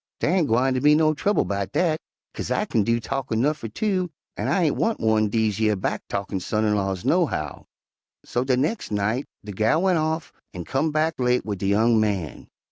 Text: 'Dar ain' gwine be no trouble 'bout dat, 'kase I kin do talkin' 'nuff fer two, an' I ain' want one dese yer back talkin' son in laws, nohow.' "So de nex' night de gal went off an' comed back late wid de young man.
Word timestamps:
'Dar 0.19 0.31
ain' 0.31 0.47
gwine 0.47 0.73
be 0.79 0.95
no 0.95 1.13
trouble 1.13 1.45
'bout 1.45 1.71
dat, 1.73 1.99
'kase 2.33 2.49
I 2.49 2.65
kin 2.65 2.83
do 2.83 2.99
talkin' 2.99 3.39
'nuff 3.39 3.57
fer 3.59 3.67
two, 3.67 4.09
an' 4.35 4.47
I 4.47 4.63
ain' 4.63 4.75
want 4.75 4.99
one 4.99 5.29
dese 5.29 5.59
yer 5.59 5.75
back 5.75 6.01
talkin' 6.09 6.39
son 6.39 6.65
in 6.65 6.73
laws, 6.73 7.05
nohow.' 7.05 7.67
"So 8.25 8.43
de 8.43 8.57
nex' 8.57 8.89
night 8.89 9.27
de 9.45 9.51
gal 9.51 9.83
went 9.83 9.99
off 9.99 10.33
an' 10.55 10.65
comed 10.65 10.93
back 10.93 11.19
late 11.19 11.45
wid 11.45 11.59
de 11.59 11.67
young 11.67 11.99
man. 11.99 12.47